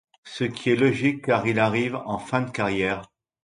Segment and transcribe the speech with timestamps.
[0.23, 3.05] Ce qui est logique car il arrive en fin de carrière.